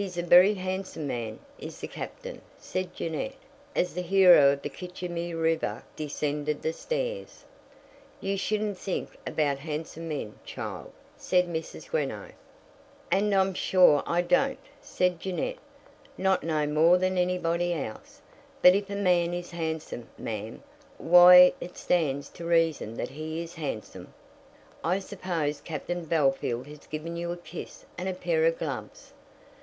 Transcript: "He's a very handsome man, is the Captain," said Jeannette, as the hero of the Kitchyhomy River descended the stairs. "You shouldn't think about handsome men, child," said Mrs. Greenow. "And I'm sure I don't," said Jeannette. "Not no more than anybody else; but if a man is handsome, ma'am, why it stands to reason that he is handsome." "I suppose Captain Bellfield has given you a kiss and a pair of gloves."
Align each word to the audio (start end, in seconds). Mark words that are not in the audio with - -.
"He's 0.00 0.16
a 0.16 0.22
very 0.22 0.54
handsome 0.54 1.08
man, 1.08 1.40
is 1.58 1.80
the 1.80 1.88
Captain," 1.88 2.40
said 2.56 2.94
Jeannette, 2.94 3.34
as 3.74 3.94
the 3.94 4.00
hero 4.00 4.52
of 4.52 4.62
the 4.62 4.68
Kitchyhomy 4.68 5.34
River 5.34 5.82
descended 5.96 6.62
the 6.62 6.72
stairs. 6.72 7.44
"You 8.20 8.36
shouldn't 8.38 8.78
think 8.78 9.16
about 9.26 9.58
handsome 9.58 10.06
men, 10.06 10.38
child," 10.44 10.92
said 11.16 11.48
Mrs. 11.48 11.90
Greenow. 11.90 12.30
"And 13.10 13.34
I'm 13.34 13.54
sure 13.54 14.04
I 14.06 14.22
don't," 14.22 14.60
said 14.80 15.18
Jeannette. 15.18 15.58
"Not 16.16 16.44
no 16.44 16.64
more 16.64 16.96
than 16.96 17.18
anybody 17.18 17.72
else; 17.74 18.22
but 18.62 18.76
if 18.76 18.88
a 18.90 18.94
man 18.94 19.34
is 19.34 19.50
handsome, 19.50 20.08
ma'am, 20.16 20.62
why 20.98 21.54
it 21.60 21.76
stands 21.76 22.28
to 22.34 22.44
reason 22.44 22.94
that 22.98 23.08
he 23.10 23.42
is 23.42 23.54
handsome." 23.54 24.14
"I 24.84 25.00
suppose 25.00 25.60
Captain 25.60 26.06
Bellfield 26.06 26.68
has 26.68 26.86
given 26.86 27.16
you 27.16 27.32
a 27.32 27.36
kiss 27.36 27.84
and 27.98 28.08
a 28.08 28.14
pair 28.14 28.44
of 28.44 28.60
gloves." 28.60 29.12